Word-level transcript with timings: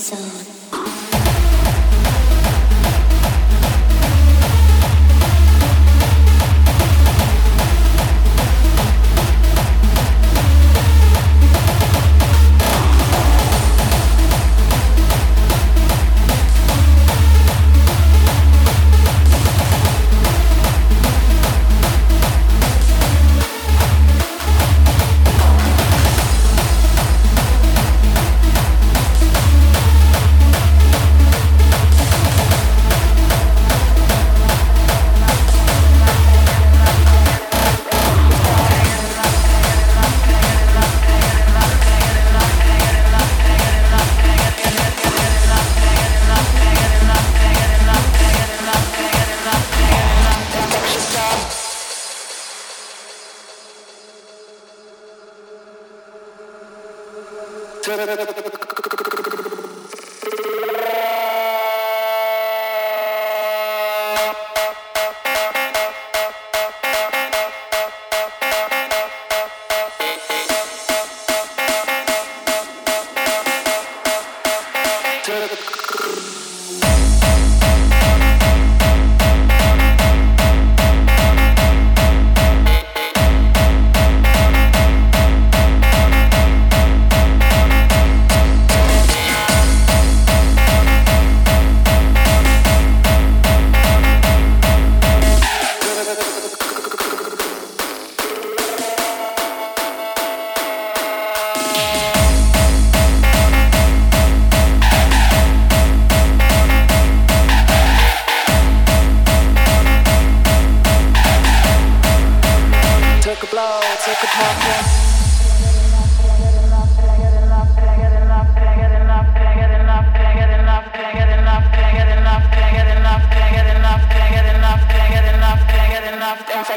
There's 0.00 0.39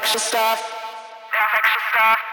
extra 0.03 0.19
stuff. 0.19 0.59
That 1.31 1.49
extra 1.63 1.81
stuff. 1.91 2.32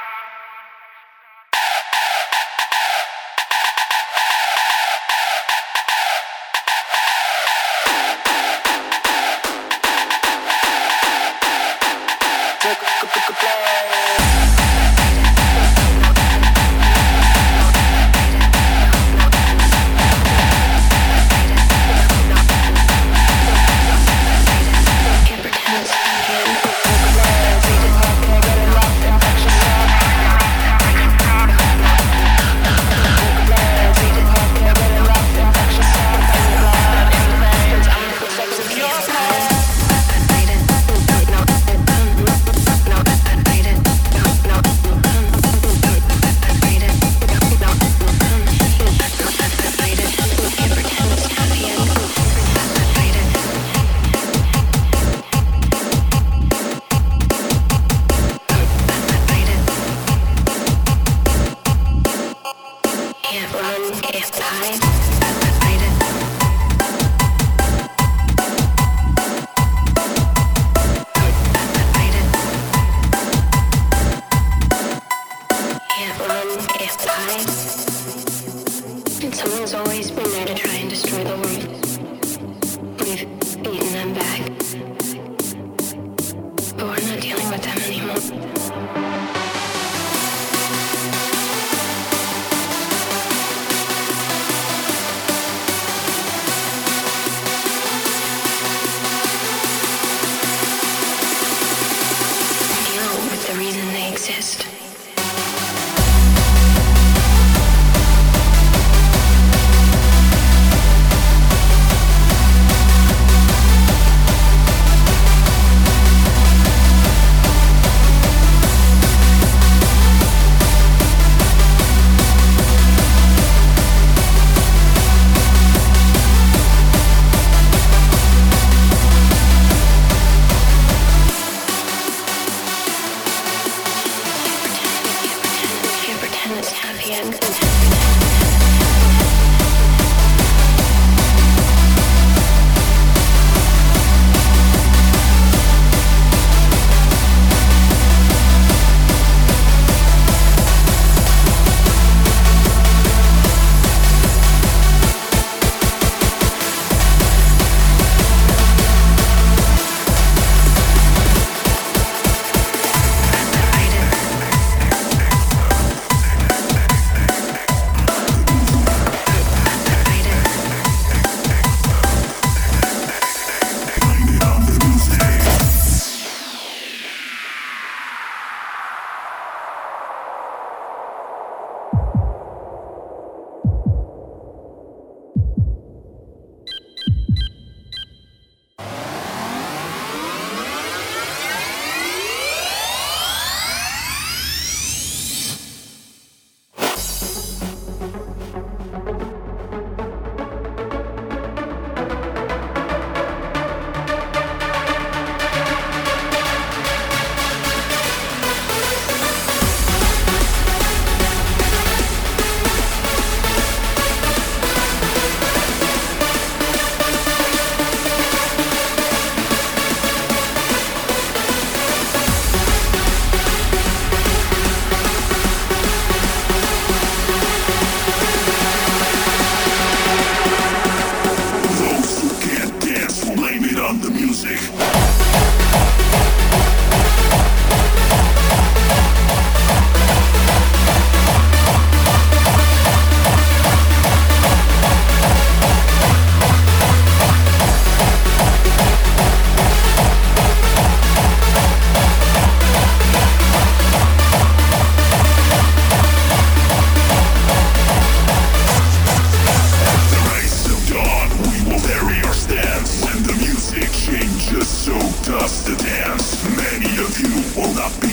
you 267.19 267.43
will 267.57 267.75
not 267.75 268.01
be 268.01 268.10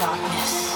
darkness. 0.00 0.69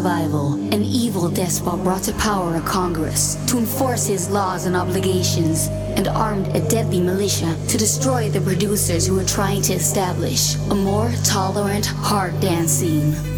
survival, 0.00 0.54
an 0.72 0.82
evil 0.82 1.28
despot 1.28 1.84
brought 1.84 2.02
to 2.02 2.12
power 2.14 2.56
a 2.56 2.60
Congress 2.62 3.36
to 3.46 3.58
enforce 3.58 4.06
his 4.06 4.30
laws 4.30 4.64
and 4.64 4.74
obligations, 4.74 5.66
and 5.98 6.08
armed 6.08 6.46
a 6.56 6.68
deadly 6.70 7.02
militia 7.02 7.54
to 7.68 7.76
destroy 7.76 8.30
the 8.30 8.40
producers 8.40 9.06
who 9.06 9.14
were 9.14 9.24
trying 9.24 9.60
to 9.60 9.74
establish 9.74 10.54
a 10.70 10.74
more 10.74 11.12
tolerant 11.22 11.84
hard 11.84 12.32
dance 12.40 12.70
scene. 12.70 13.29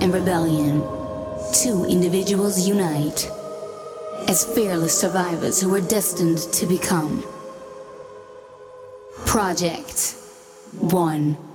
And 0.00 0.12
rebellion. 0.12 0.80
Two 1.52 1.84
individuals 1.84 2.66
unite 2.66 3.30
as 4.28 4.44
fearless 4.44 4.98
survivors 4.98 5.60
who 5.60 5.74
are 5.74 5.80
destined 5.80 6.38
to 6.52 6.66
become. 6.66 7.22
Project 9.24 10.14
1. 10.78 11.45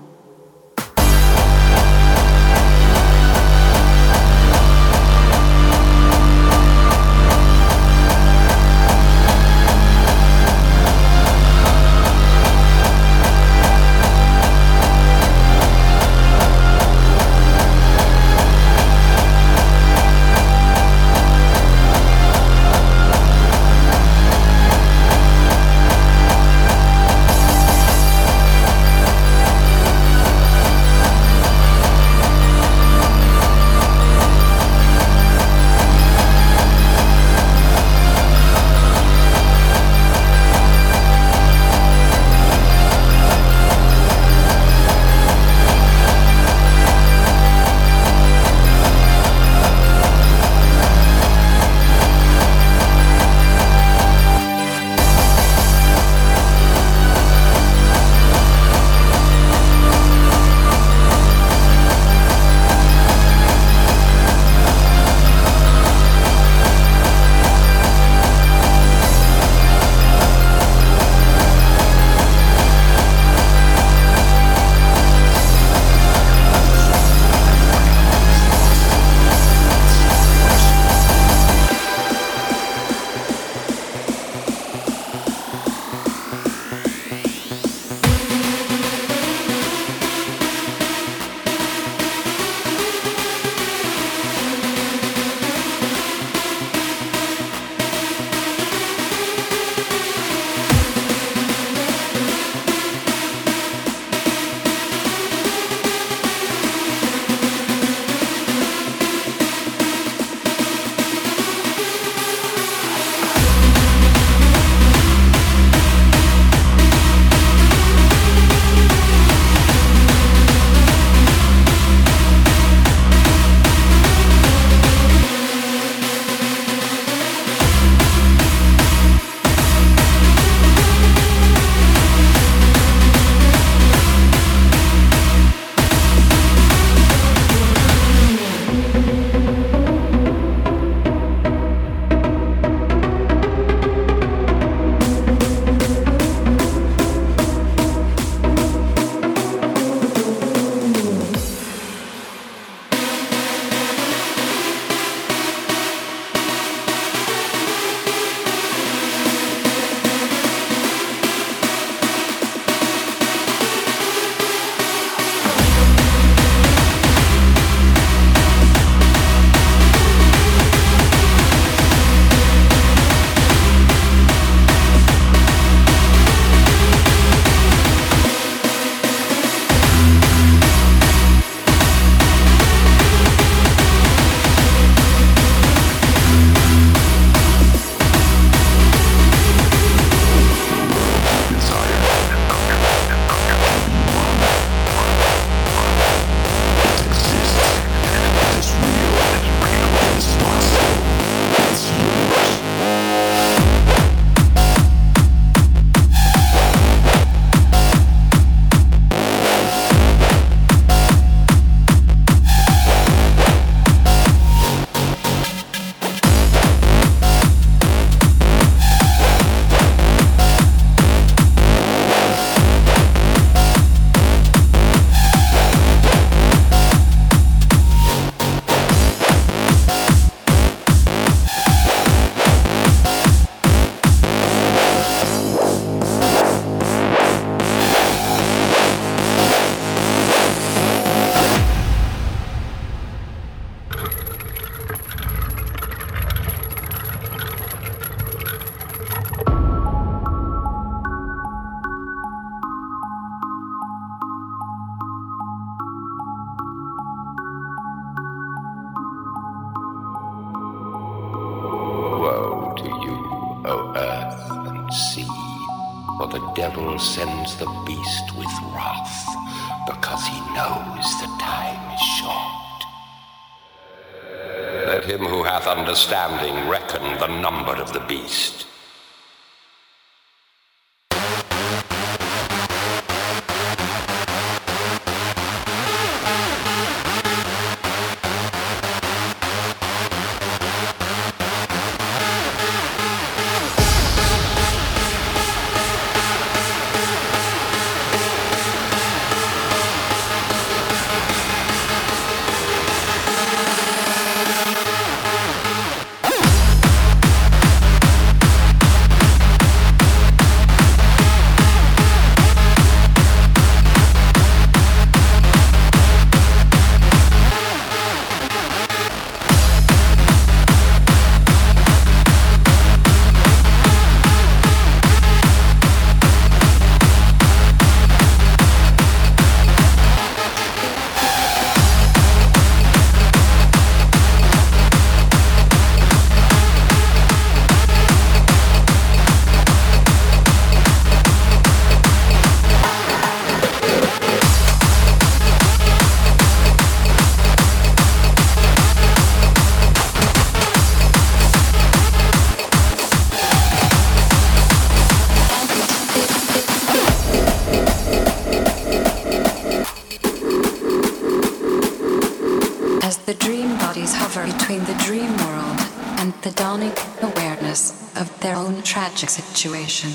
Situation. 369.61 370.09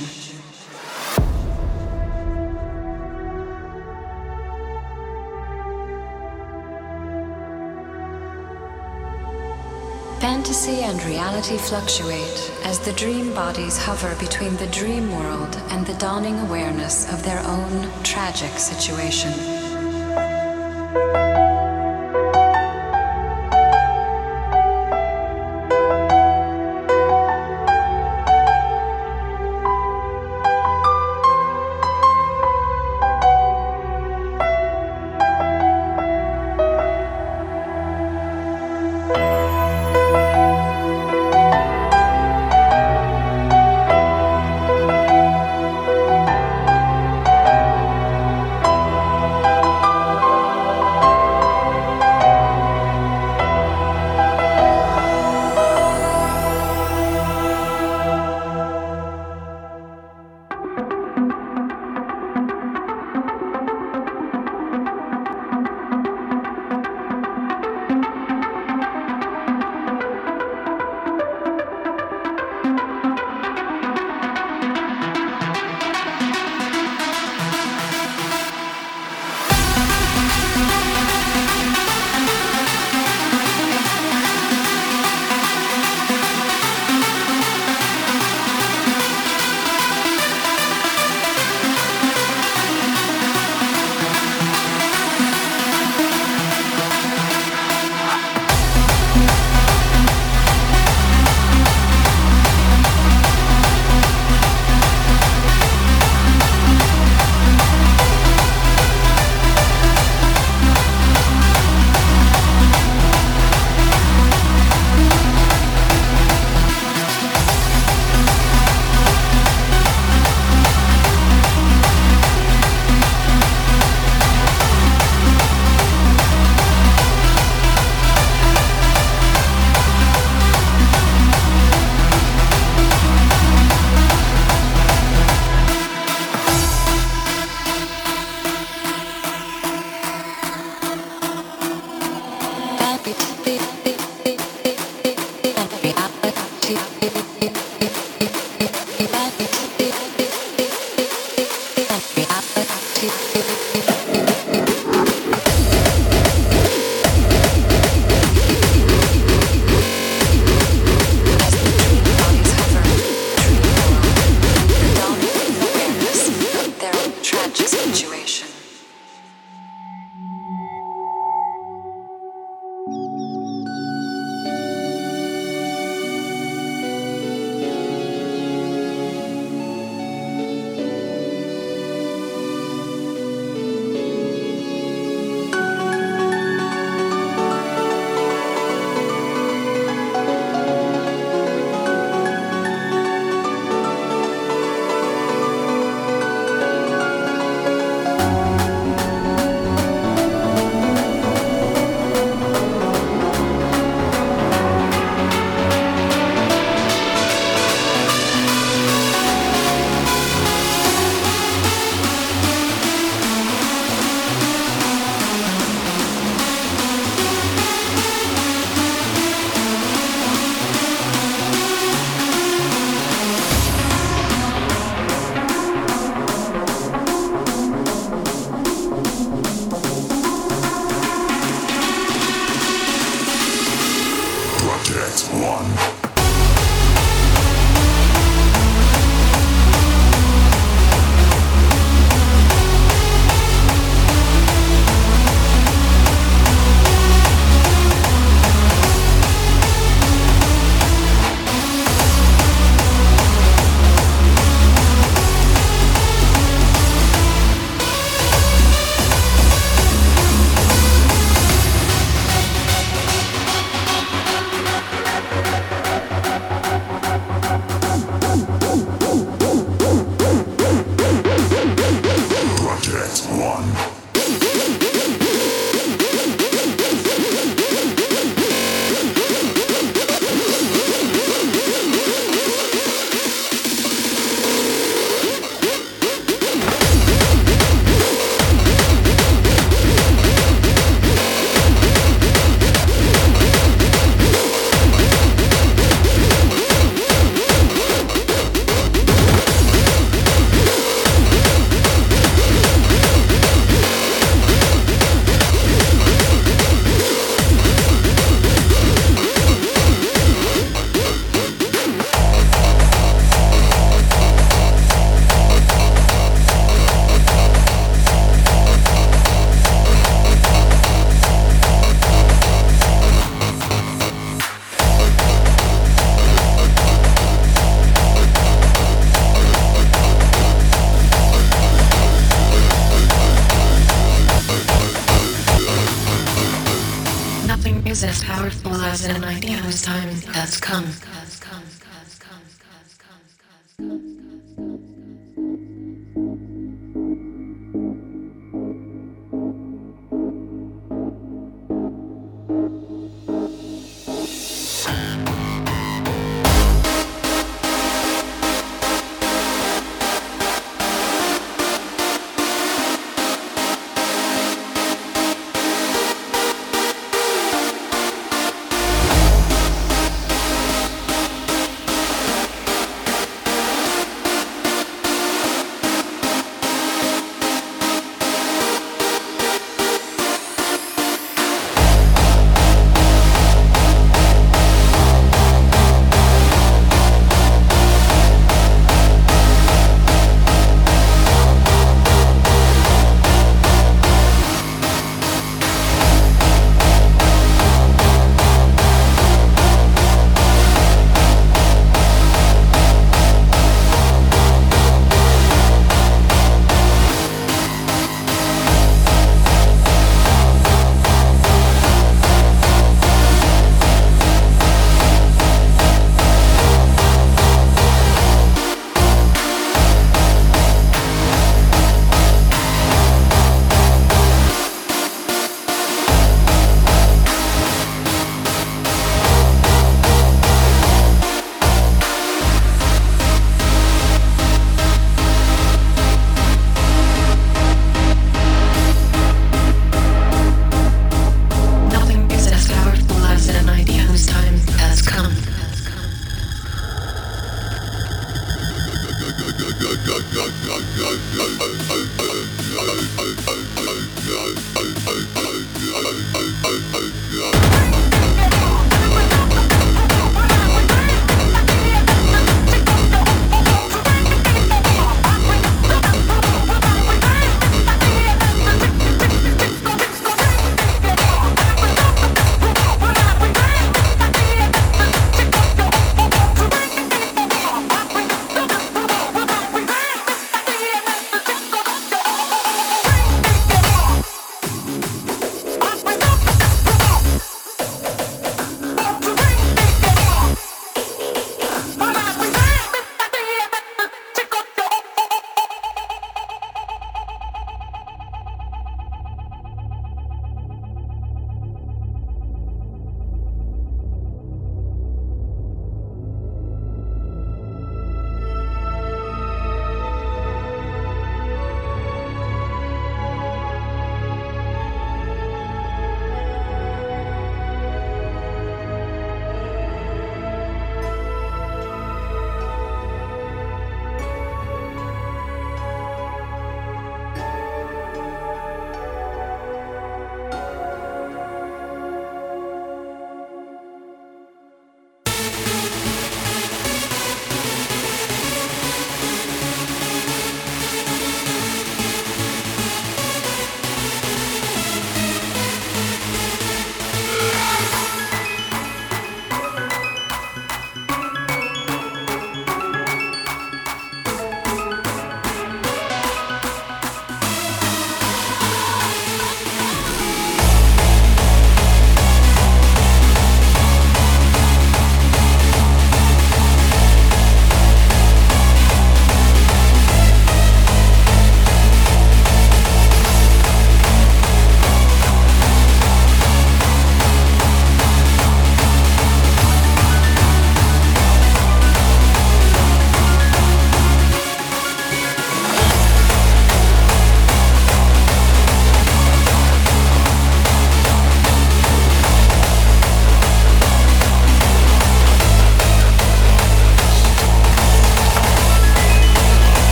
Fantasy 10.20 10.82
and 10.82 11.00
reality 11.04 11.58
fluctuate 11.58 12.50
as 12.64 12.80
the 12.80 12.92
dream 12.94 13.32
bodies 13.34 13.78
hover 13.78 14.16
between 14.16 14.56
the 14.56 14.66
dream 14.68 15.12
world 15.14 15.54
and 15.70 15.86
the 15.86 15.94
dawning 15.94 16.40
awareness 16.40 17.12
of 17.12 17.22
their 17.22 17.38
own 17.46 17.88
tragic 18.02 18.58
situation. 18.58 19.55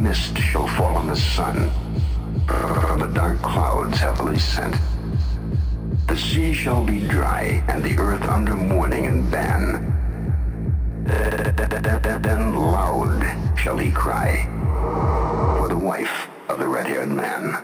mist 0.00 0.38
shall 0.38 0.66
fall 0.68 0.96
on 0.96 1.08
the 1.08 1.16
sun, 1.16 1.70
the 2.98 3.10
dark 3.14 3.40
clouds 3.42 3.98
heavily 3.98 4.38
sent. 4.38 4.76
The 6.06 6.16
sea 6.16 6.52
shall 6.52 6.84
be 6.84 7.00
dry, 7.00 7.62
and 7.68 7.82
the 7.82 7.98
earth 7.98 8.22
under 8.22 8.54
mourning 8.54 9.06
and 9.06 9.30
ban. 9.30 9.94
Then 11.04 12.54
loud 12.54 13.56
shall 13.56 13.78
he 13.78 13.90
cry 13.90 14.46
for 15.58 15.68
the 15.68 15.78
wife 15.78 16.28
of 16.48 16.58
the 16.58 16.68
red-haired 16.68 17.10
man. 17.10 17.56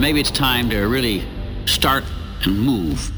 Maybe 0.00 0.20
it's 0.20 0.30
time 0.30 0.68
to 0.70 0.80
really 0.88 1.22
start 1.66 2.04
and 2.44 2.58
move. 2.58 3.13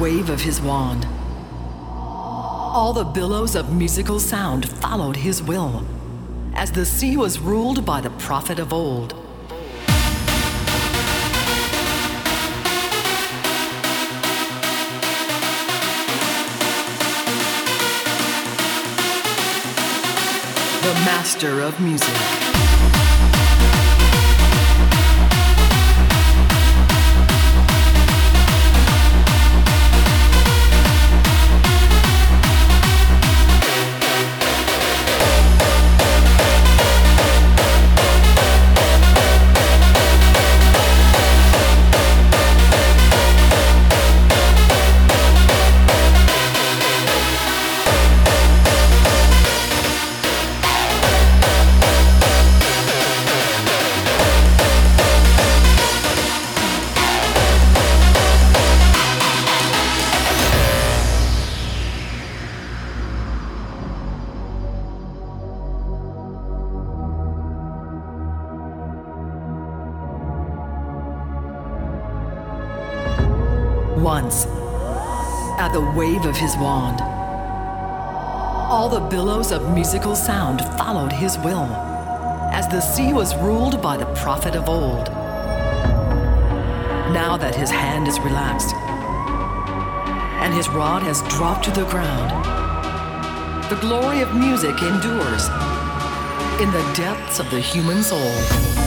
Wave 0.00 0.30
of 0.30 0.40
his 0.40 0.62
wand, 0.62 1.06
all 1.84 2.94
the 2.94 3.04
billows 3.04 3.54
of 3.54 3.70
musical 3.70 4.18
sound 4.18 4.66
followed 4.66 5.14
his 5.14 5.42
will, 5.42 5.84
as 6.54 6.72
the 6.72 6.86
sea 6.86 7.18
was 7.18 7.38
ruled 7.38 7.84
by 7.84 8.00
the 8.00 8.08
prophet 8.10 8.58
of 8.58 8.72
old. 8.72 9.10
The 20.80 20.94
master 21.04 21.60
of 21.60 21.78
music. 21.78 22.49
His 76.40 76.56
wand, 76.56 77.02
all 78.72 78.88
the 78.88 79.08
billows 79.08 79.52
of 79.52 79.74
musical 79.74 80.16
sound 80.16 80.62
followed 80.78 81.12
his 81.12 81.36
will, 81.38 81.68
as 82.50 82.66
the 82.66 82.80
sea 82.80 83.12
was 83.12 83.36
ruled 83.36 83.82
by 83.82 83.94
the 83.98 84.06
prophet 84.14 84.56
of 84.56 84.66
old. 84.66 85.08
Now 87.12 87.36
that 87.36 87.54
his 87.54 87.70
hand 87.70 88.08
is 88.08 88.18
relaxed 88.20 88.74
and 90.42 90.54
his 90.54 90.70
rod 90.70 91.02
has 91.02 91.20
dropped 91.28 91.64
to 91.64 91.70
the 91.72 91.84
ground, 91.90 92.30
the 93.68 93.76
glory 93.76 94.22
of 94.22 94.34
music 94.34 94.80
endures 94.80 95.46
in 96.58 96.70
the 96.72 96.92
depths 96.96 97.38
of 97.38 97.50
the 97.50 97.60
human 97.60 98.02
soul. 98.02 98.79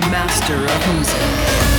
The 0.00 0.10
master 0.10 0.56
of 0.56 0.94
music. 0.94 1.73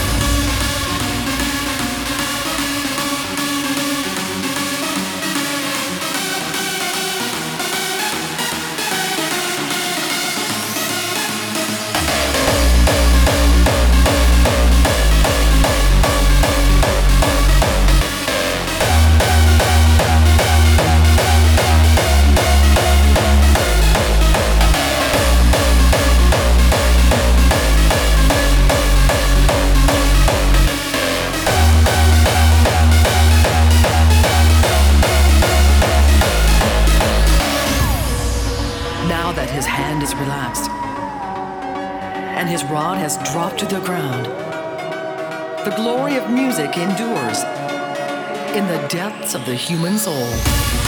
Of 49.36 49.46
the 49.46 49.54
human 49.54 49.98
soul. 49.98 50.85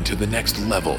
On 0.00 0.04
to 0.04 0.16
the 0.16 0.26
next 0.26 0.58
level. 0.60 0.96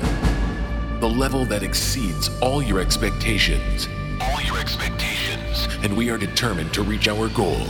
The 0.99 1.09
level 1.09 1.45
that 1.45 1.63
exceeds 1.63 2.29
all 2.39 2.61
your 2.61 2.79
expectations. 2.79 3.87
All 4.21 4.41
your 4.41 4.59
expectations. 4.59 5.67
And 5.83 5.97
we 5.97 6.11
are 6.11 6.17
determined 6.17 6.71
to 6.75 6.83
reach 6.83 7.07
our 7.07 7.27
goal. 7.29 7.65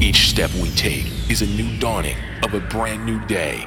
Each 0.00 0.28
step 0.28 0.52
we 0.62 0.70
take 0.76 1.06
is 1.28 1.42
a 1.42 1.46
new 1.46 1.76
dawning 1.78 2.18
of 2.44 2.54
a 2.54 2.60
brand 2.60 3.04
new 3.04 3.18
day. 3.26 3.66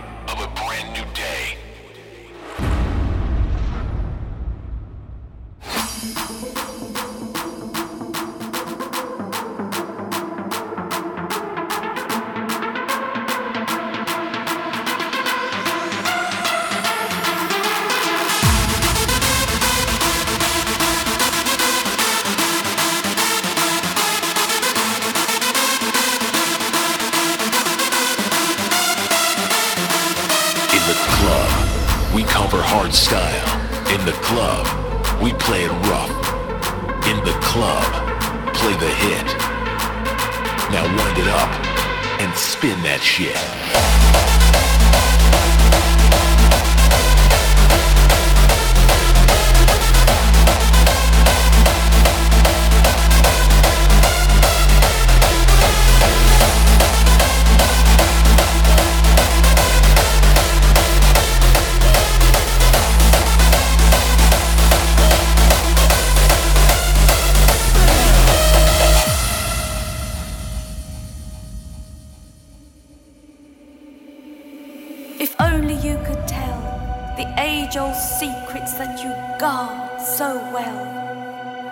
The 77.19 77.33
age 77.37 77.75
old 77.75 77.97
secrets 77.97 78.75
that 78.75 79.03
you 79.03 79.11
guard 79.37 79.99
so 79.99 80.37
well. 80.53 80.79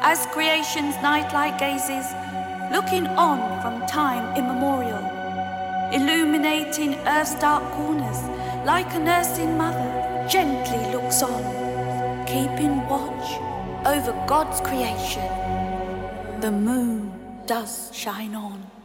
As 0.02 0.26
creation's 0.26 0.96
nightlight 1.02 1.58
gazes, 1.58 2.08
looking 2.70 3.08
on 3.16 3.40
from 3.62 3.88
time 3.88 4.36
immemorial, 4.36 5.00
illuminating 5.94 6.96
earth's 7.08 7.36
dark 7.36 7.64
corners 7.76 8.20
like 8.66 8.94
a 8.94 9.00
nursing 9.00 9.58
mother 9.58 10.28
gently 10.28 10.84
looks 10.92 11.24
on, 11.24 11.42
keeping 12.26 12.86
watch 12.90 13.30
over 13.86 14.12
God's 14.28 14.60
creation. 14.60 15.30
The 16.42 16.52
moon 16.52 17.14
does 17.46 17.90
shine 17.94 18.36
on. 18.36 18.77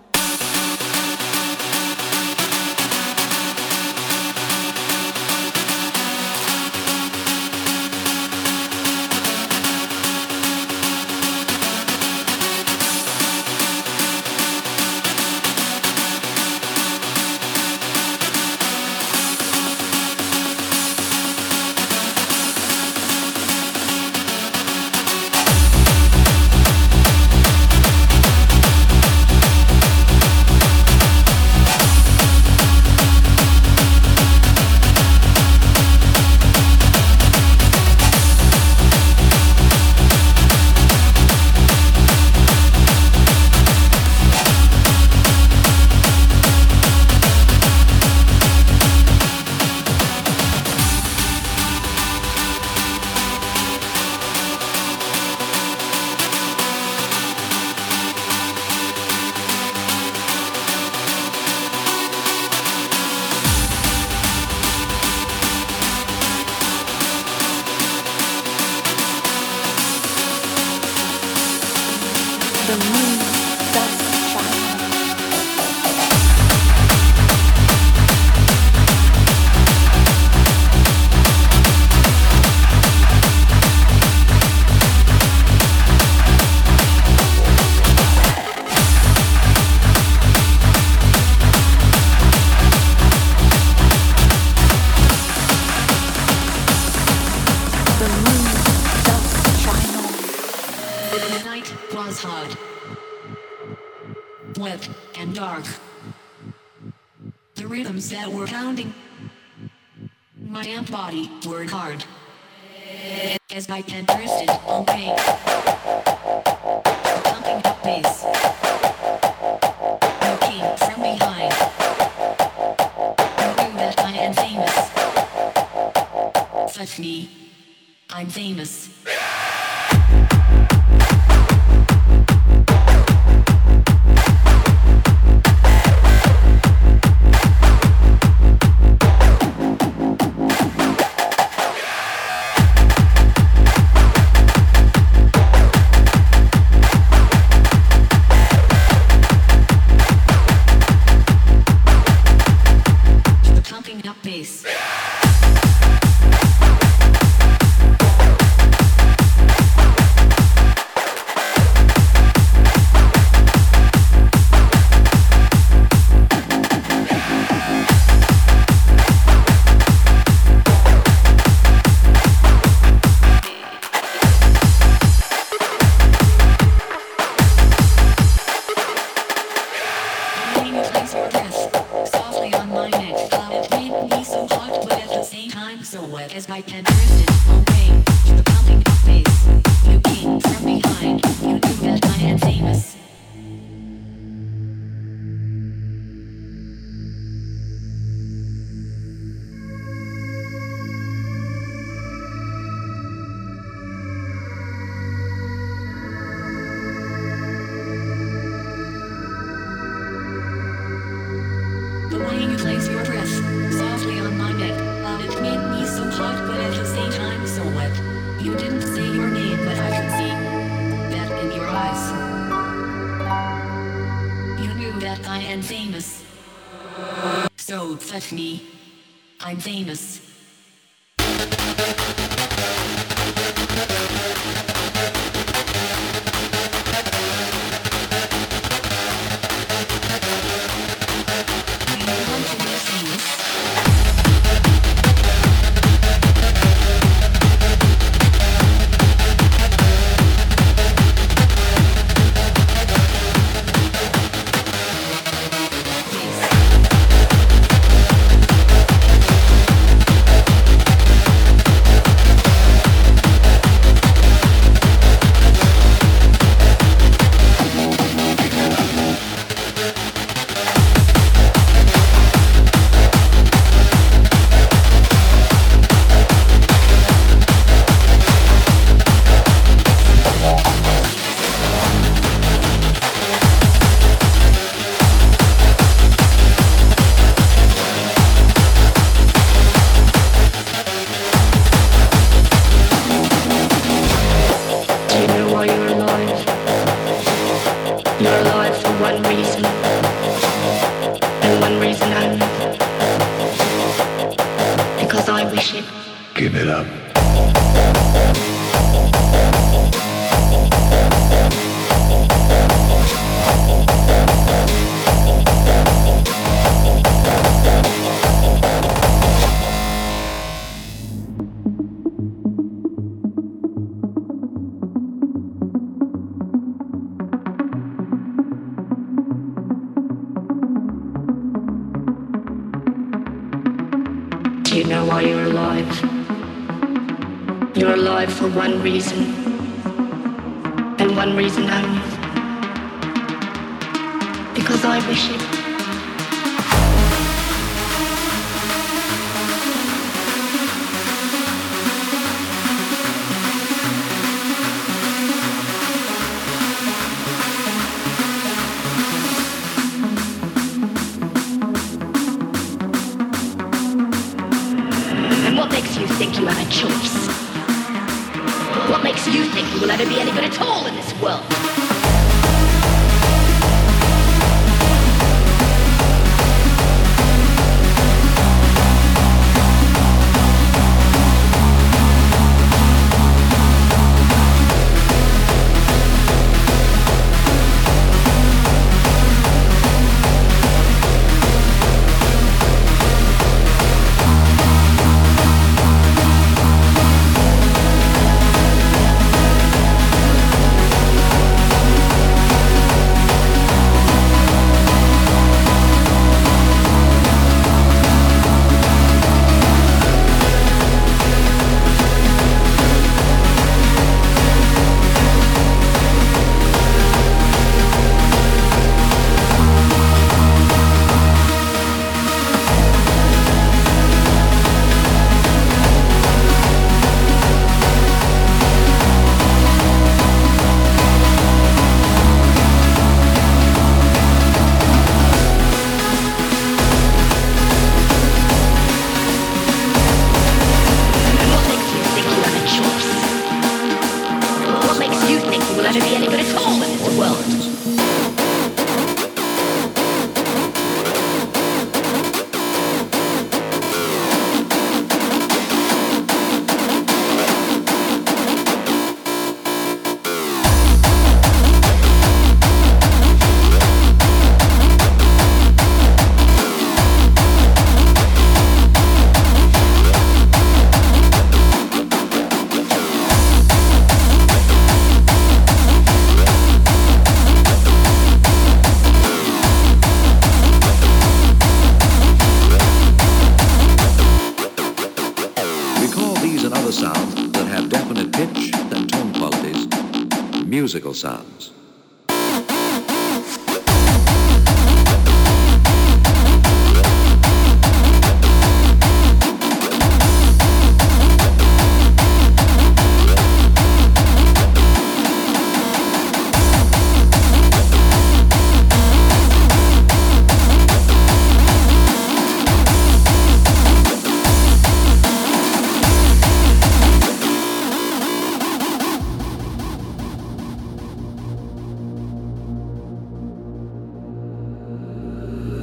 Musical 491.23 491.52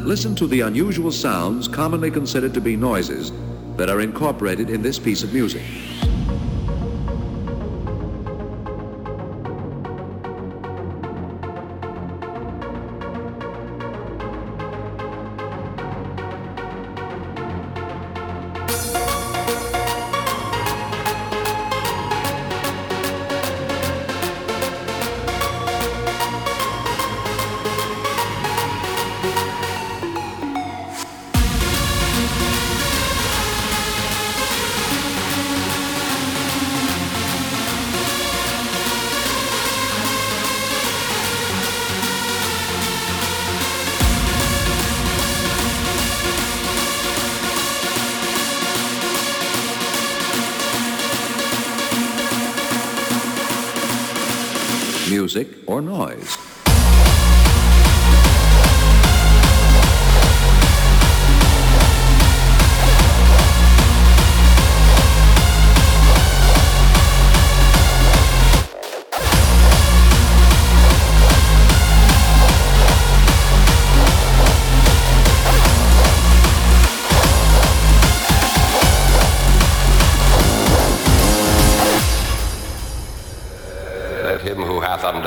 Listen 0.09 0.33
to 0.37 0.47
the 0.47 0.61
unusual 0.61 1.11
sounds 1.11 1.67
commonly 1.67 2.09
considered 2.09 2.51
to 2.55 2.59
be 2.59 2.75
noises 2.75 3.31
that 3.77 3.91
are 3.91 4.01
incorporated 4.01 4.71
in 4.71 4.81
this 4.81 4.97
piece 4.97 5.21
of 5.21 5.31
music. 5.35 5.61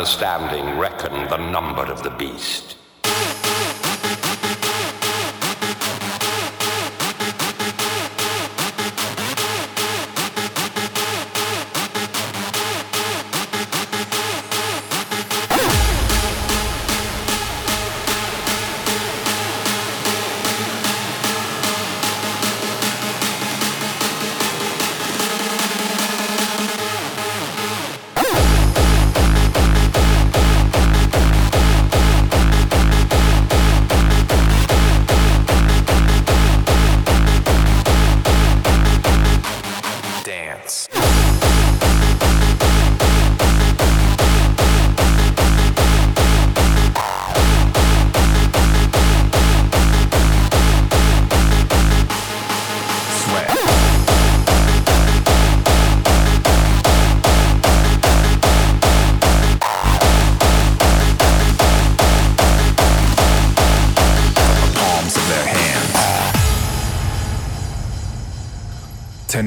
Understanding 0.03 0.77
reckon 0.81 1.13
the 1.29 1.37
number 1.37 1.85
of 1.85 2.03
the 2.03 2.11
beast. 2.11 2.82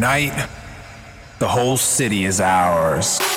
Tonight, 0.05 0.49
the 1.39 1.47
whole 1.47 1.77
city 1.77 2.25
is 2.25 2.39
ours. 2.39 3.34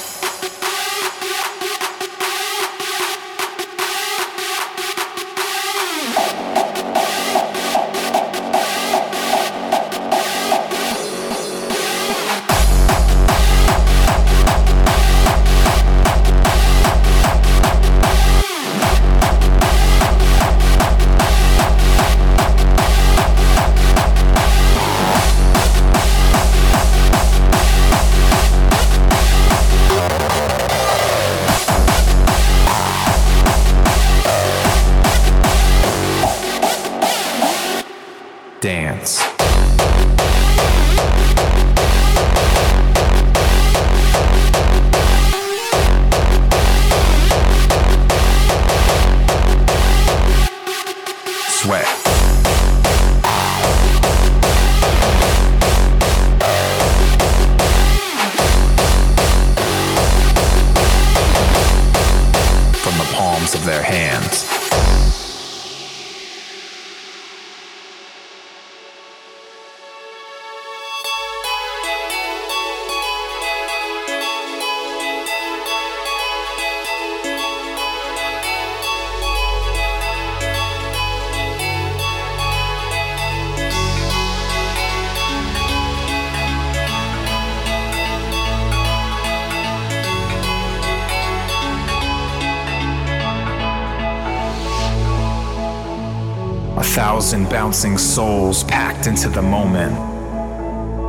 Bouncing 97.69 97.99
souls 97.99 98.65
packed 98.65 99.07
into 99.07 99.29
the 99.29 99.43
moment. 99.43 99.95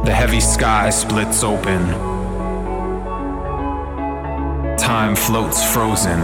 The 0.06 0.14
heavy 0.14 0.42
sky 0.42 0.90
splits 0.90 1.42
open. 1.42 1.88
Time 4.78 5.16
floats 5.16 5.64
frozen. 5.72 6.20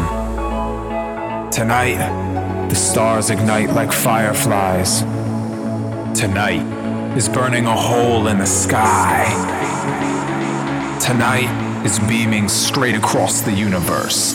Tonight, 1.52 2.68
the 2.68 2.76
stars 2.76 3.30
ignite 3.30 3.70
like 3.70 3.94
fireflies. 3.94 5.04
Tonight 6.20 6.66
is 7.16 7.30
burning 7.30 7.66
a 7.66 7.74
hole 7.74 8.28
in 8.28 8.38
the 8.38 8.46
sky. 8.46 9.24
Tonight 11.00 11.86
is 11.86 11.98
beaming 12.10 12.50
straight 12.50 12.96
across 12.96 13.40
the 13.40 13.54
universe. 13.54 14.34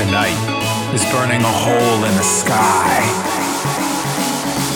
Tonight 0.00 0.94
is 0.94 1.04
burning 1.12 1.42
a 1.42 1.46
hole 1.46 2.04
in 2.04 2.14
the 2.16 2.22
sky. 2.22 3.04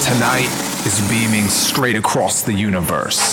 Tonight 0.04 0.50
is 0.84 1.00
beaming 1.08 1.48
straight 1.48 1.96
across 1.96 2.42
the 2.42 2.52
universe. 2.52 3.32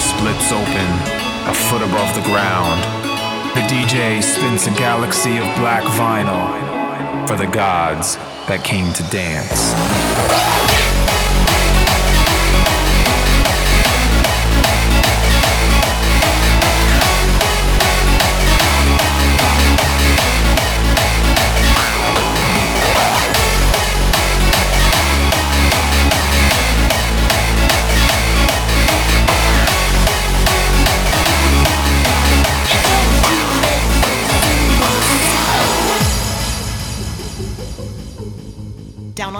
Sky 0.00 0.18
splits 0.18 0.52
open, 0.52 0.88
a 1.48 1.54
foot 1.54 1.82
above 1.82 2.14
the 2.14 2.22
ground. 2.22 2.82
The 3.54 3.62
DJ 3.62 4.22
spins 4.22 4.66
a 4.66 4.70
galaxy 4.78 5.38
of 5.38 5.44
black 5.56 5.82
vinyl 5.98 7.28
for 7.28 7.36
the 7.36 7.46
gods 7.46 8.16
that 8.46 8.62
came 8.64 8.92
to 8.94 9.02
dance. 9.10 10.67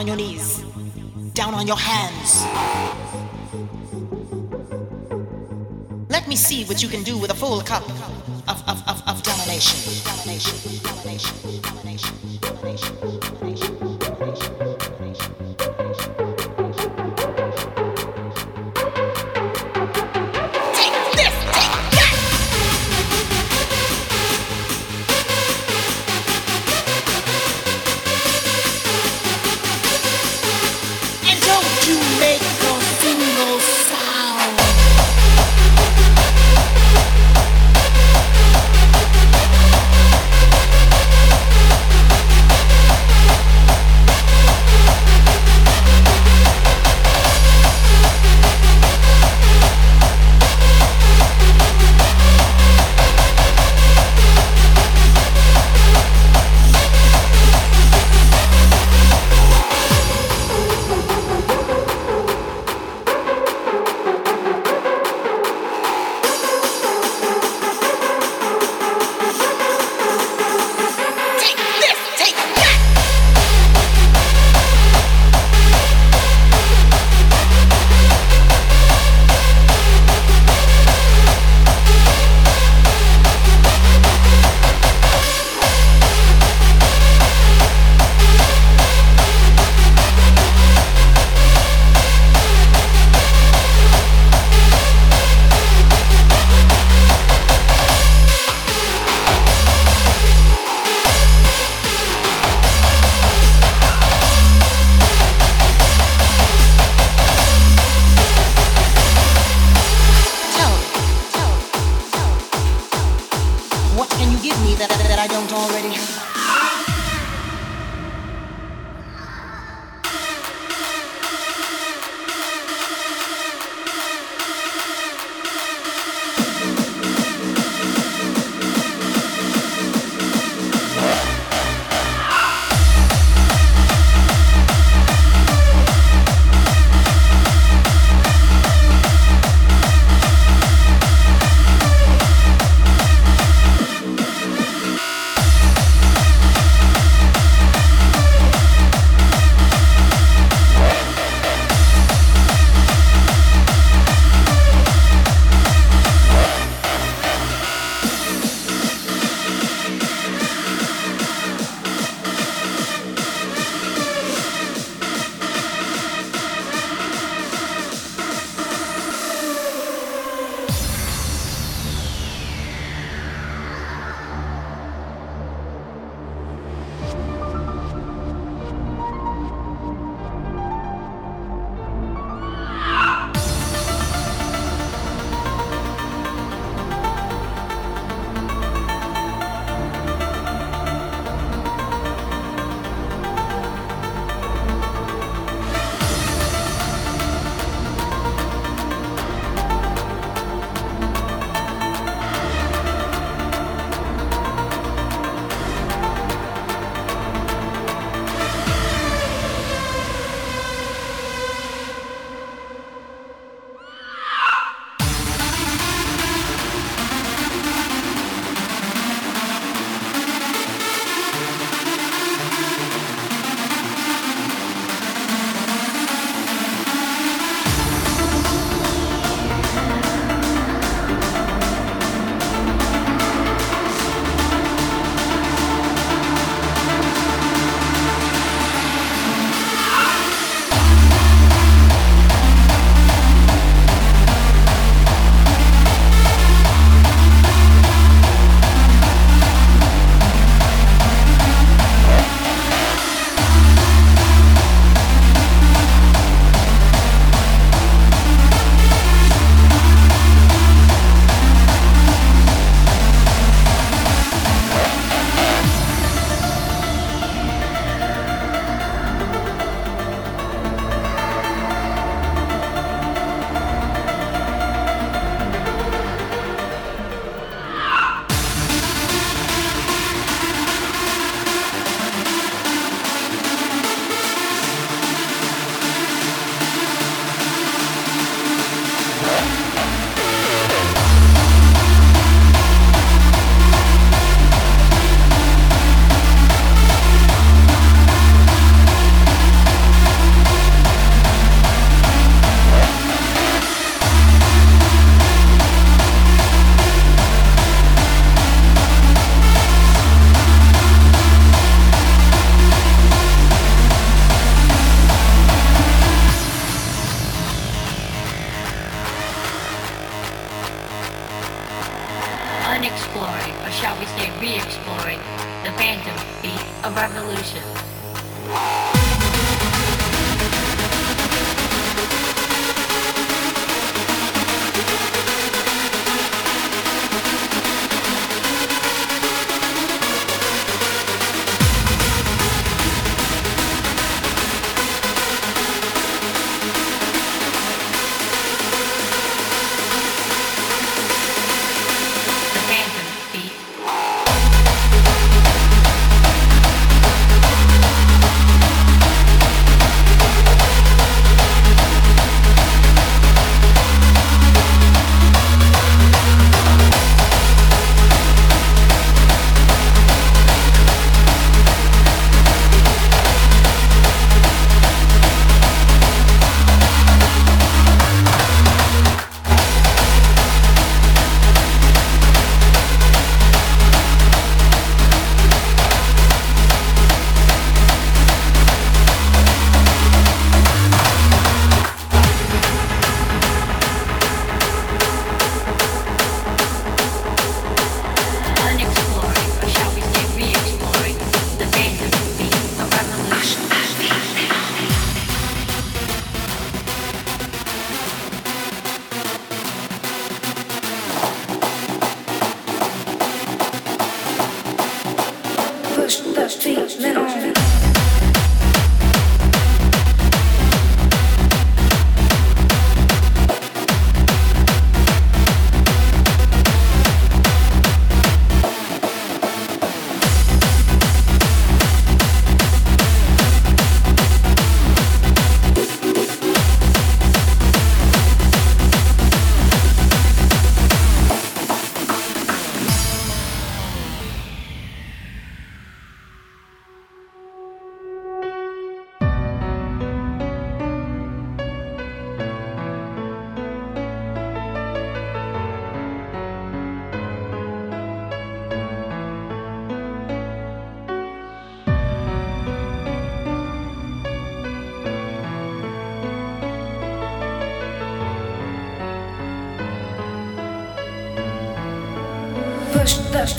Your 0.08 0.16
knees. 0.16 0.64
Down 1.34 1.52
on 1.52 1.66
your 1.66 1.76
hands. 1.76 2.42
Let 6.08 6.26
me 6.26 6.34
see 6.34 6.64
what 6.64 6.82
you 6.82 6.88
can 6.88 7.02
do 7.02 7.18
with 7.18 7.30
a 7.30 7.34
full 7.34 7.60
cup 7.60 7.82
of, 8.48 8.58
of, 8.66 8.82
of, 8.88 9.02
of 9.06 9.22
domination. 9.22 10.02
Domination. 10.04 10.82
Domination. 10.82 10.97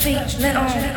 The 0.00 0.06
feet 0.06 0.56
on. 0.56 0.89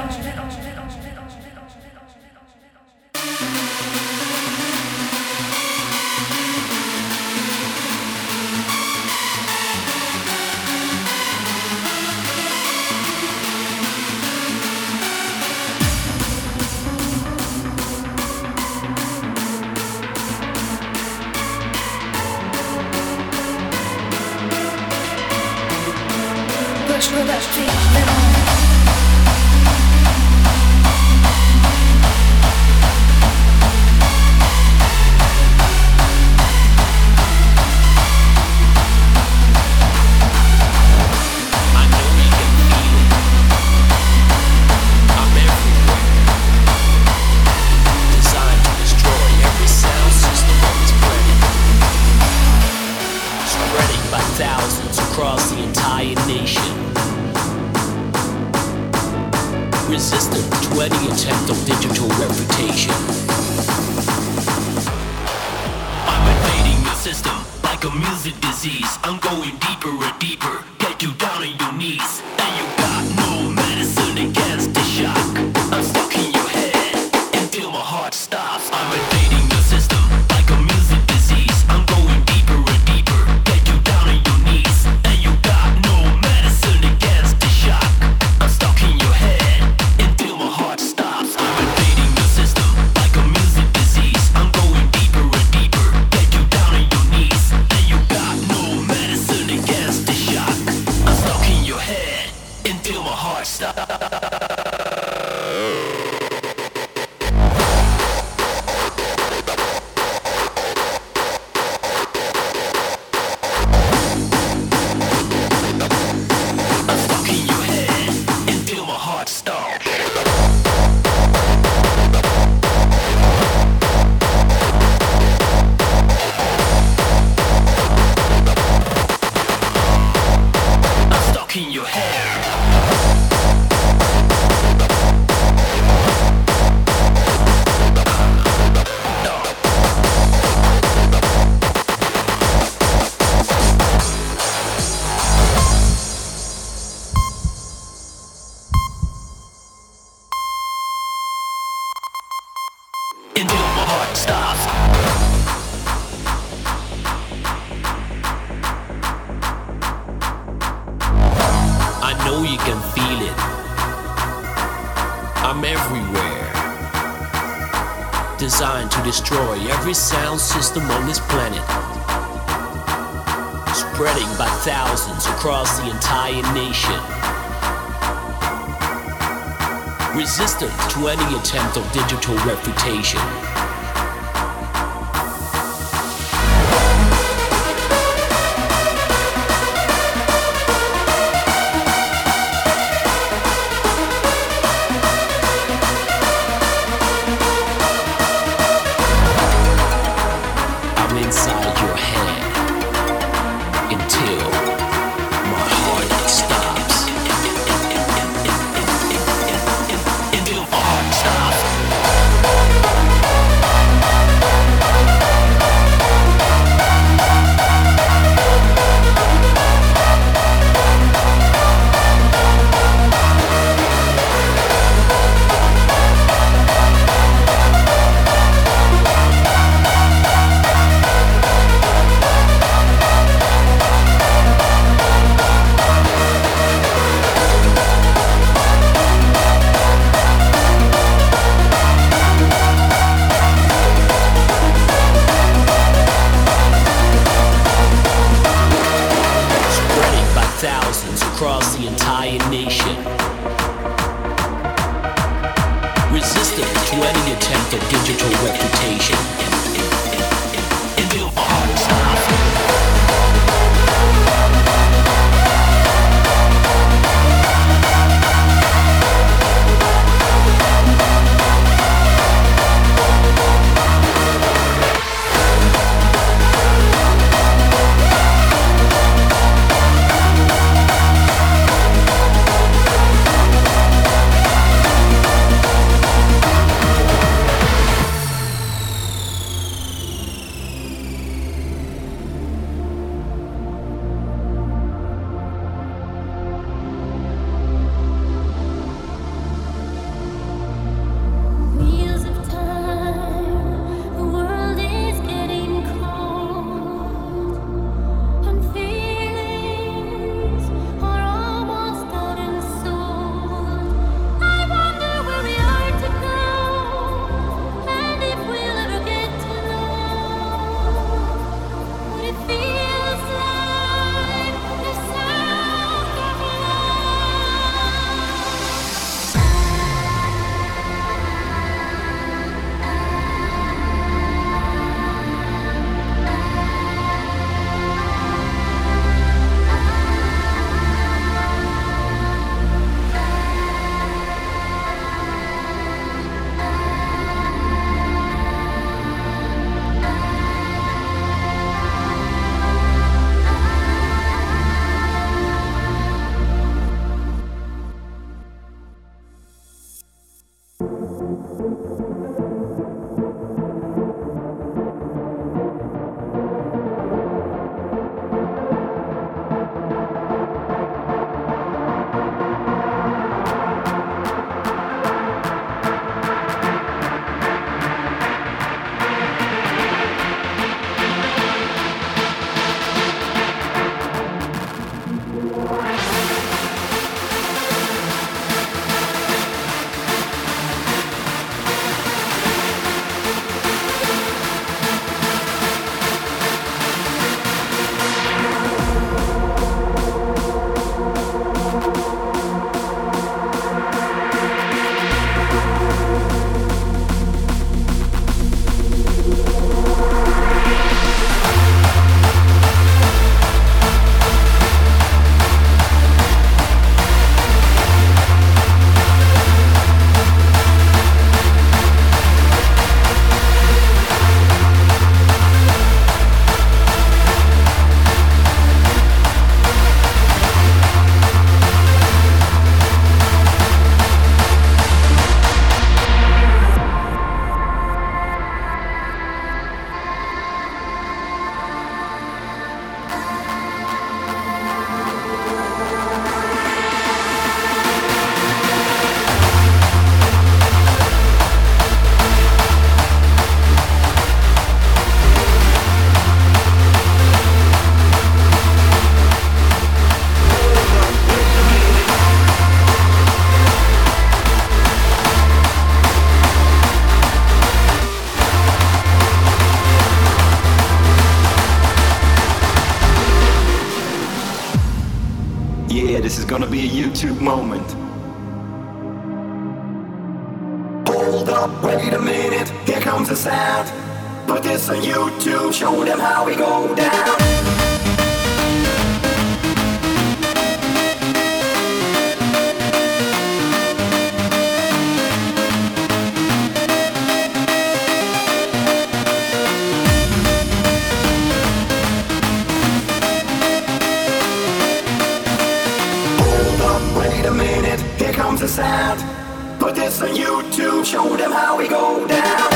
Put 509.83 509.95
this 509.95 510.21
on 510.21 510.29
YouTube, 510.29 511.03
show 511.03 511.35
them 511.35 511.51
how 511.51 511.77
we 511.77 511.89
go 511.89 512.25
down. 512.25 512.72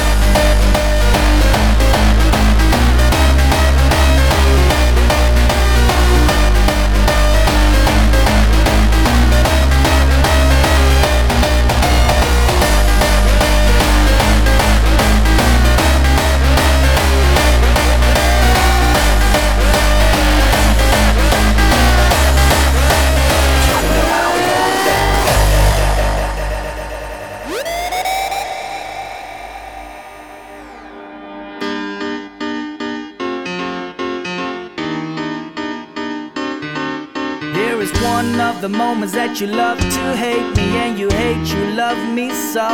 The 39.11 39.17
that 39.17 39.39
you 39.39 39.47
love 39.47 39.77
to 39.79 40.05
hate 40.15 40.55
me 40.55 40.77
and 40.77 40.99
you 40.99 41.09
hate 41.09 41.47
you 41.53 41.75
love 41.75 41.97
me 42.13 42.29
so. 42.29 42.67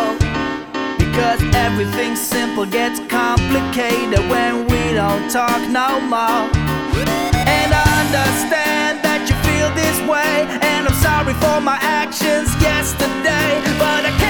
Because 0.97 1.41
everything 1.55 2.15
simple 2.15 2.65
gets 2.65 2.99
complicated 3.09 4.19
when 4.29 4.67
we 4.67 4.93
don't 4.93 5.29
talk 5.29 5.61
no 5.69 5.99
more. 6.01 6.49
And 7.45 7.69
I 7.73 7.85
understand 8.03 9.03
that 9.05 9.25
you 9.29 9.35
feel 9.45 9.69
this 9.75 9.97
way, 10.09 10.45
and 10.61 10.87
I'm 10.87 10.97
sorry 11.01 11.33
for 11.35 11.61
my 11.61 11.77
actions 11.81 12.49
yesterday, 12.61 13.49
but 13.77 14.05
I 14.05 14.22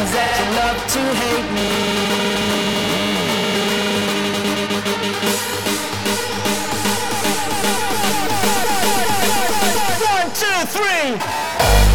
of 0.00 0.12
that 0.12 0.32
you 0.40 0.46
love 0.56 0.78
to 0.94 1.02
hate 1.20 1.50
me. 1.52 1.68
One, 10.08 10.28
two, 10.32 10.60
three. 10.72 11.89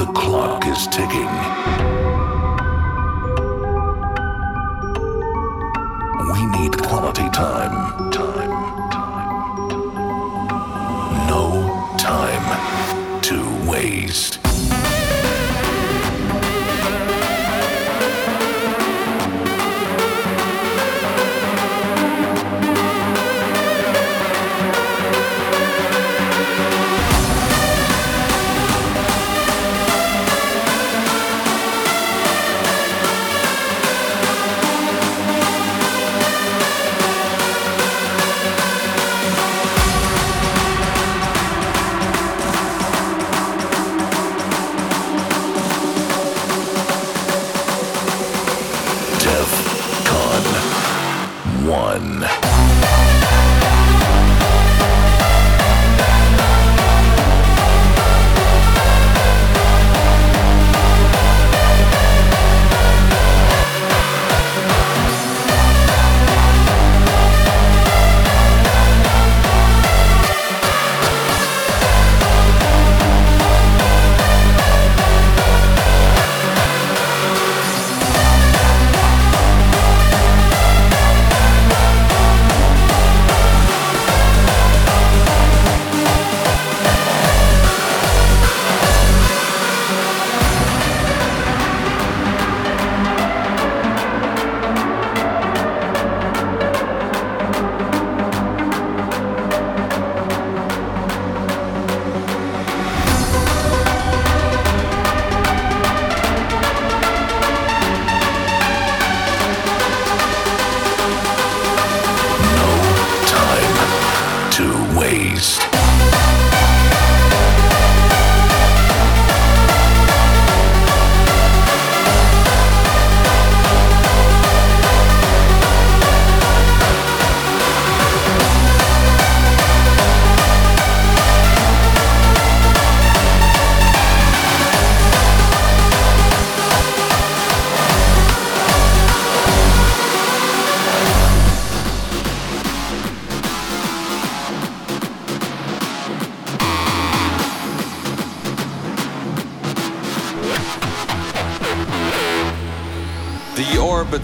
The 0.00 0.06
clock 0.12 0.66
is 0.66 0.86
ticking. 0.86 1.28
We 6.32 6.46
need 6.58 6.78
quality 6.78 7.28
time. 7.28 7.99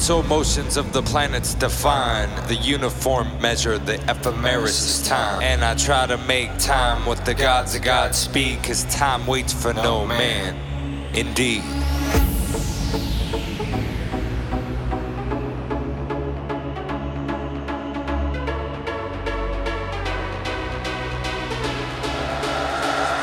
Orbital 0.09 0.37
motions 0.37 0.77
of 0.77 0.93
the 0.93 1.03
planets 1.03 1.55
define 1.55 2.28
the 2.47 2.55
uniform 2.55 3.27
measure, 3.41 3.77
the 3.77 3.95
ephemeris 4.09 5.01
is 5.01 5.09
time. 5.09 5.43
And 5.43 5.65
I 5.65 5.74
try 5.74 6.07
to 6.07 6.16
make 6.16 6.57
time 6.59 7.05
with 7.07 7.24
the 7.24 7.35
gods 7.35 7.74
of 7.74 7.83
God 7.83 8.15
speed, 8.15 8.62
cause 8.62 8.85
time 8.85 9.27
waits 9.27 9.53
for 9.53 9.74
no 9.74 10.07
man. 10.07 10.55
Indeed. 11.12 11.65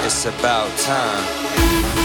It's 0.03 0.25
about 0.25 0.77
time. 0.79 2.02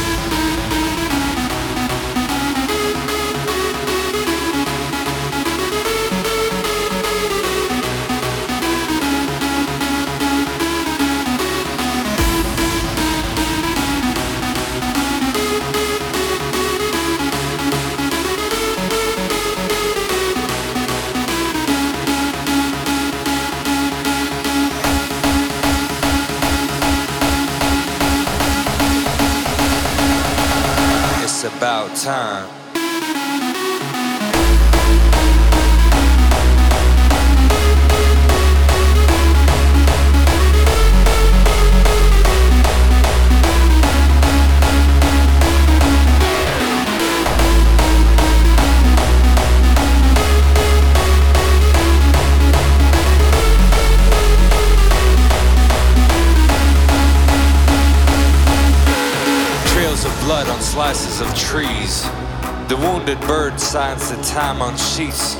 The 62.69 62.77
wounded 62.77 63.19
bird 63.23 63.59
signs 63.59 64.11
the 64.11 64.23
time 64.23 64.61
on 64.61 64.77
sheets, 64.77 65.37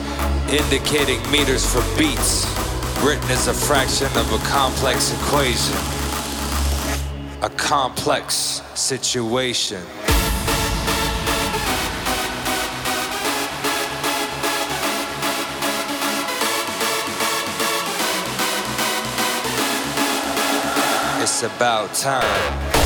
indicating 0.51 1.21
meters 1.31 1.63
for 1.63 1.83
beats. 1.99 2.47
Written 3.05 3.31
as 3.31 3.49
a 3.49 3.53
fraction 3.53 4.07
of 4.17 4.33
a 4.33 4.39
complex 4.49 5.13
equation. 5.13 5.77
A 7.43 7.51
complex 7.51 8.63
situation. 8.75 9.83
It's 21.21 21.43
about 21.43 21.93
time. 21.93 22.78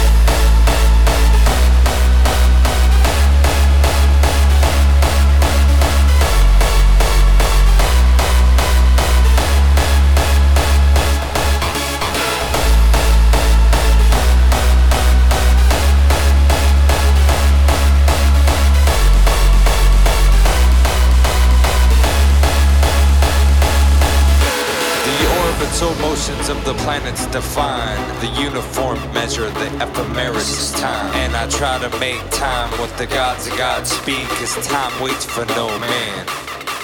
planets 27.03 27.27
define 27.27 28.21
the 28.21 28.29
uniform 28.41 28.97
measure, 29.13 29.51
the 29.51 29.67
ephemeris 29.83 30.73
time. 30.73 31.13
And 31.17 31.35
I 31.35 31.49
try 31.49 31.79
to 31.79 31.99
make 31.99 32.21
time 32.31 32.71
with 32.81 32.97
the 32.97 33.07
gods 33.07 33.47
of 33.49 33.57
God 33.59 33.87
speak, 33.87 34.27
cause 34.39 34.67
time 34.67 34.93
waits 35.03 35.25
for 35.25 35.45
no 35.47 35.67
man. 35.79 36.27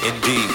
Indeed. 0.04 0.50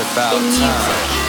about 0.00 0.32
time. 0.56 1.19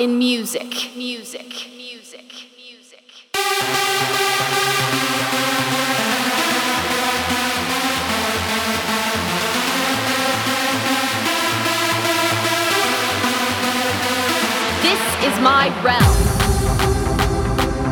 in 0.00 0.16
music, 0.16 0.96
music. 0.96 1.44
This 14.80 15.02
is 15.22 15.38
my 15.40 15.68
realm. 15.84 16.16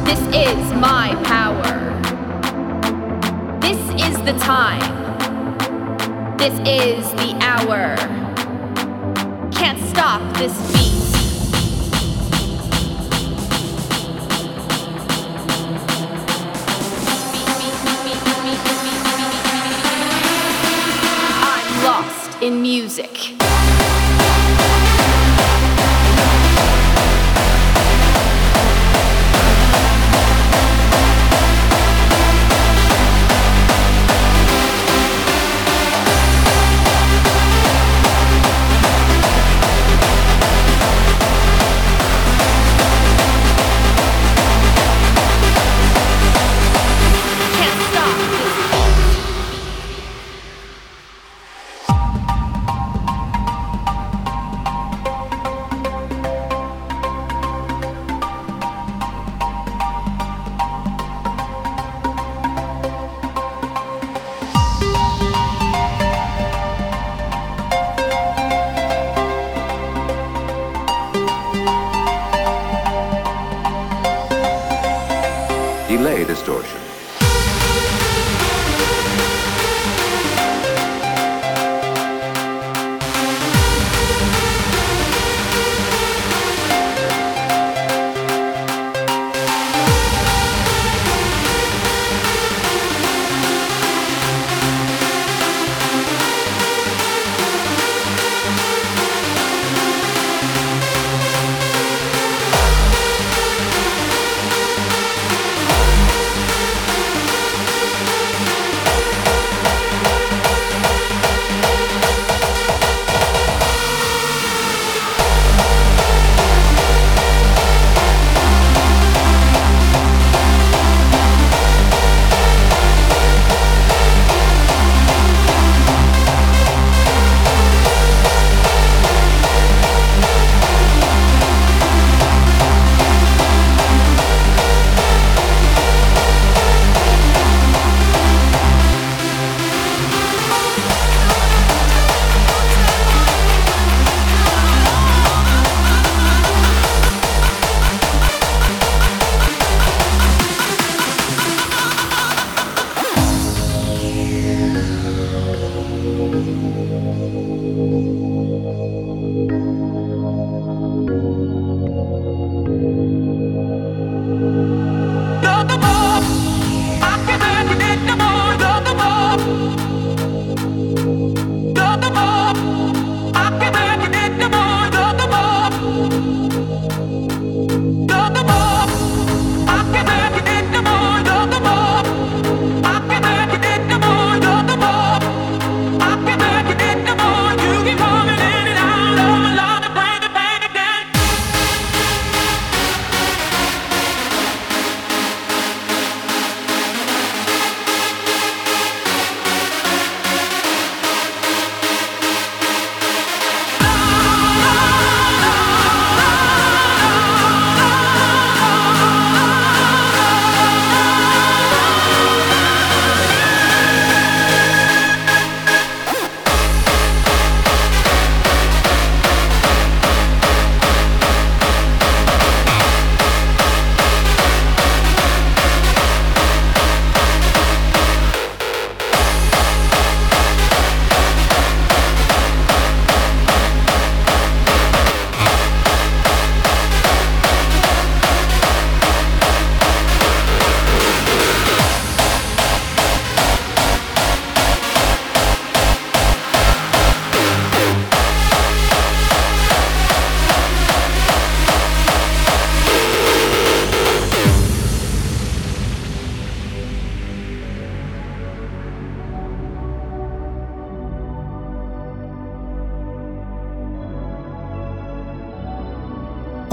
This 0.06 0.20
is 0.34 0.72
my 0.72 1.14
power. 1.24 1.74
This 3.60 3.78
is 4.00 4.16
the 4.24 4.32
time. 4.38 4.80
This 6.38 6.54
is 6.66 7.10
the 7.20 7.36
hour. 7.42 7.96
Can't 9.52 9.78
stop 9.90 10.22
this 10.38 10.72
beat. 10.72 10.87
in 22.48 22.62
music. 22.62 23.37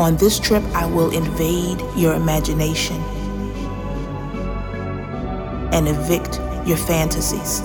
On 0.05 0.15
this 0.17 0.39
trip, 0.39 0.63
I 0.75 0.85
will 0.85 1.09
invade 1.09 1.81
your 1.95 2.13
imagination 2.13 3.01
and 5.73 5.87
evict 5.87 6.39
your 6.67 6.77
fantasies. 6.77 7.63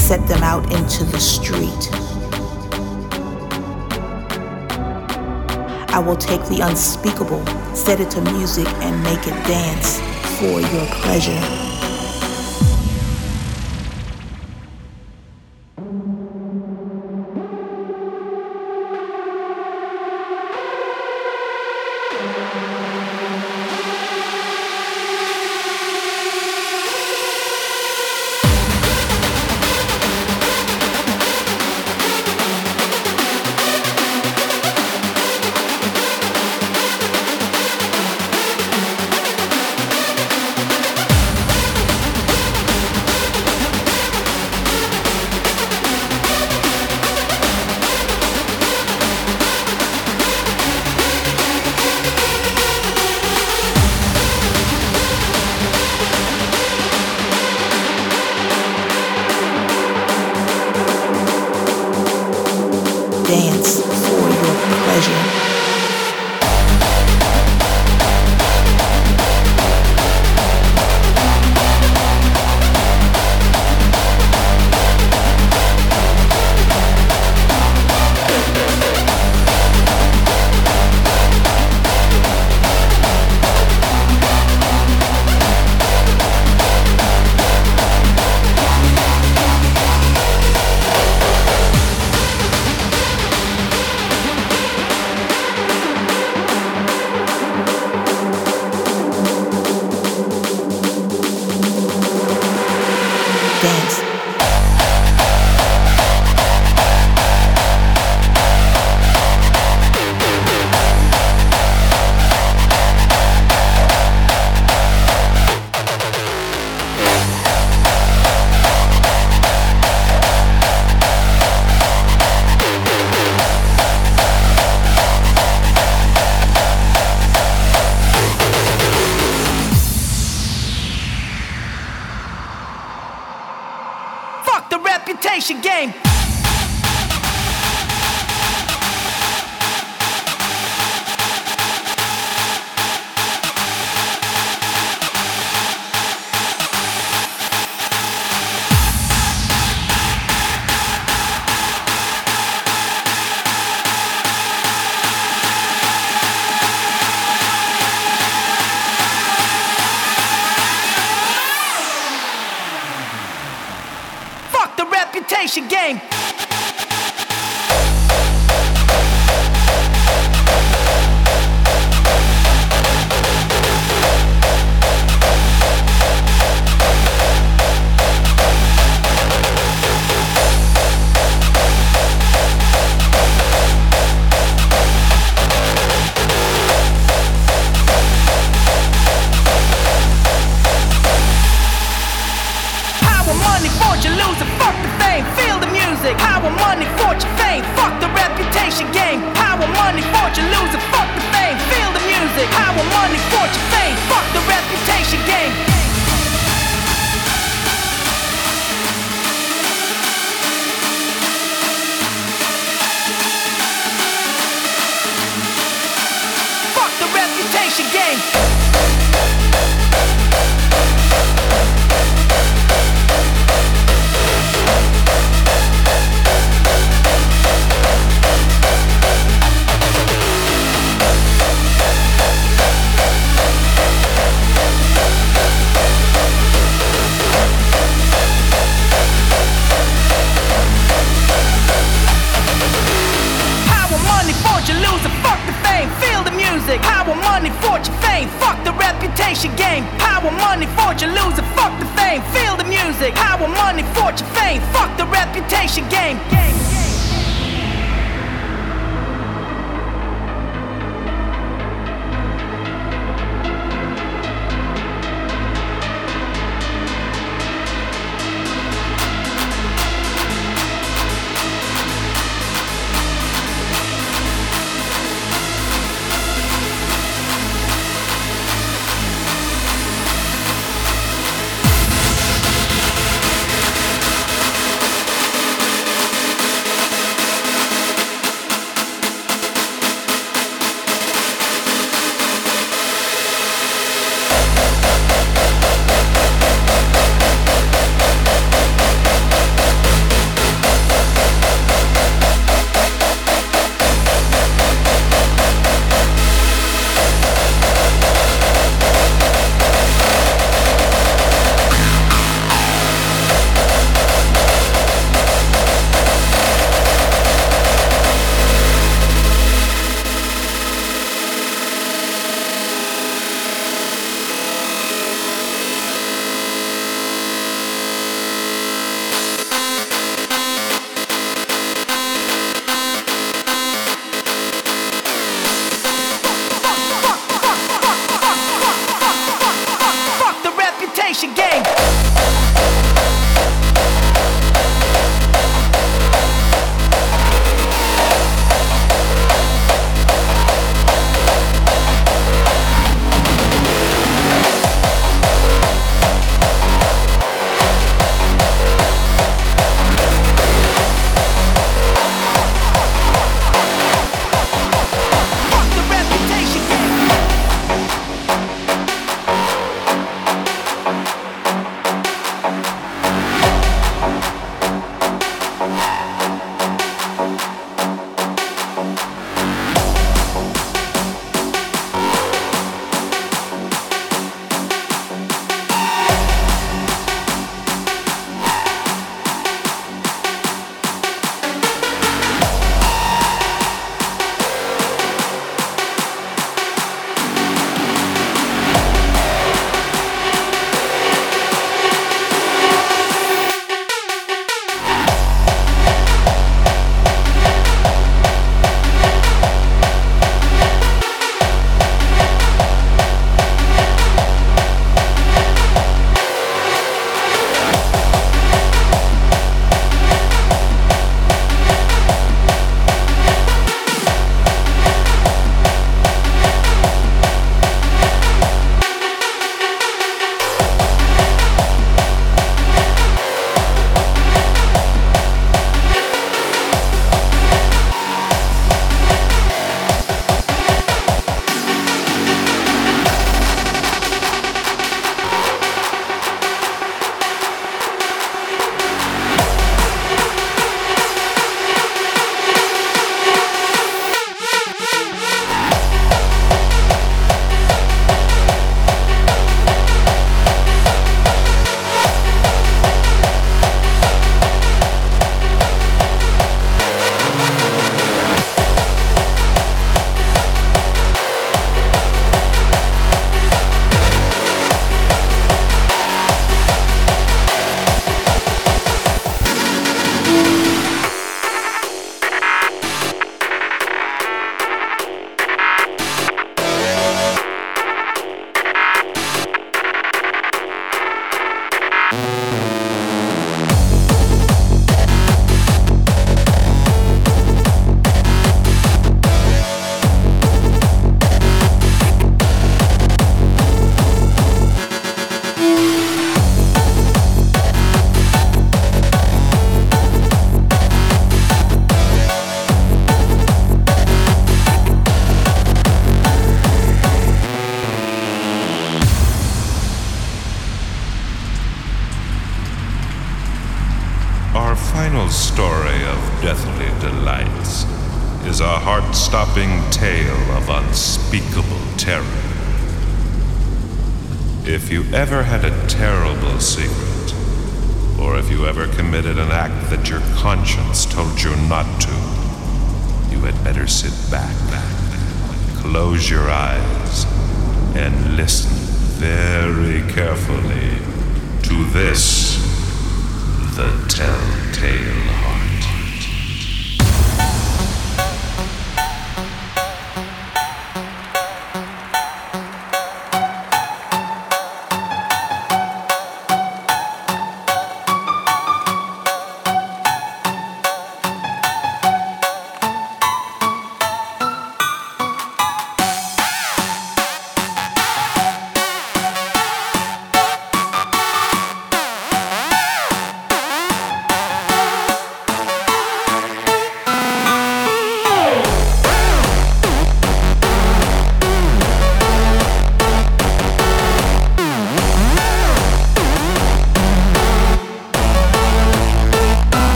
Set 0.00 0.26
them 0.26 0.42
out 0.42 0.72
into 0.72 1.04
the 1.04 1.20
street. 1.20 1.90
I 5.92 5.98
will 5.98 6.16
take 6.16 6.42
the 6.46 6.60
unspeakable, 6.62 7.44
set 7.76 8.00
it 8.00 8.10
to 8.12 8.22
music, 8.22 8.68
and 8.80 9.02
make 9.02 9.26
it 9.26 9.36
dance 9.46 9.98
for 10.38 10.62
your 10.62 10.86
pleasure. 11.02 11.65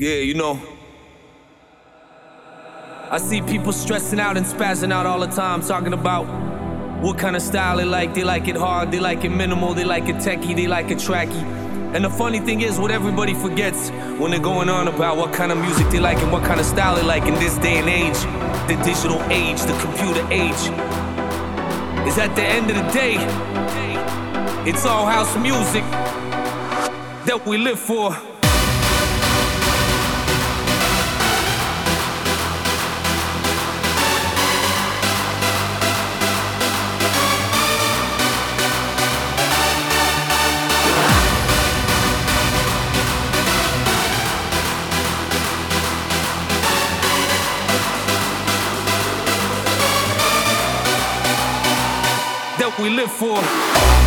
Yeah, 0.00 0.14
you 0.14 0.32
know. 0.32 0.58
I 3.10 3.18
see 3.18 3.42
people 3.42 3.70
stressing 3.70 4.18
out 4.18 4.38
and 4.38 4.46
spazzing 4.46 4.90
out 4.90 5.04
all 5.04 5.20
the 5.20 5.26
time, 5.26 5.60
talking 5.60 5.92
about 5.92 6.24
what 7.02 7.18
kind 7.18 7.36
of 7.36 7.42
style 7.42 7.76
they 7.76 7.84
like. 7.84 8.14
They 8.14 8.24
like 8.24 8.48
it 8.48 8.56
hard, 8.56 8.92
they 8.92 8.98
like 8.98 9.24
it 9.24 9.28
minimal, 9.28 9.74
they 9.74 9.84
like 9.84 10.08
it 10.08 10.16
techie, 10.16 10.56
they 10.56 10.66
like 10.66 10.90
it 10.90 10.96
tracky. 10.96 11.42
And 11.94 12.02
the 12.02 12.08
funny 12.08 12.40
thing 12.40 12.62
is, 12.62 12.78
what 12.78 12.90
everybody 12.90 13.34
forgets 13.34 13.90
when 14.18 14.30
they're 14.30 14.40
going 14.40 14.70
on 14.70 14.88
about 14.88 15.18
what 15.18 15.34
kind 15.34 15.52
of 15.52 15.58
music 15.58 15.86
they 15.90 16.00
like 16.00 16.16
and 16.16 16.32
what 16.32 16.44
kind 16.44 16.60
of 16.60 16.64
style 16.64 16.96
they 16.96 17.02
like 17.02 17.24
in 17.24 17.34
this 17.34 17.58
day 17.58 17.76
and 17.76 17.90
age, 17.90 18.16
the 18.68 18.82
digital 18.82 19.20
age, 19.30 19.60
the 19.60 19.78
computer 19.82 20.26
age, 20.32 20.62
is 22.08 22.16
at 22.16 22.34
the 22.36 22.42
end 22.42 22.70
of 22.70 22.76
the 22.76 22.90
day, 22.90 23.16
it's 24.66 24.86
all 24.86 25.04
house 25.04 25.36
music 25.36 25.84
that 27.26 27.42
we 27.46 27.58
live 27.58 27.78
for. 27.78 28.16
Live 53.00 53.10
for. 53.12 53.99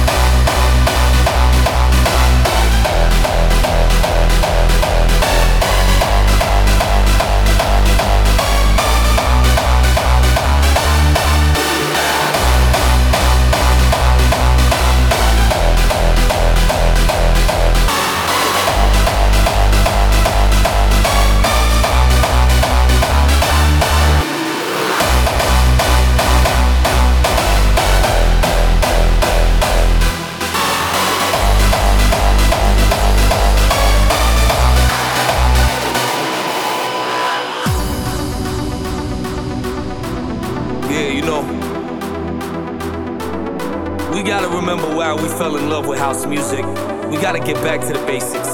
House 46.13 46.27
music. 46.27 46.63
We 47.09 47.17
gotta 47.17 47.39
get 47.39 47.55
back 47.63 47.81
to 47.87 47.93
the 47.93 48.05
basics. 48.05 48.52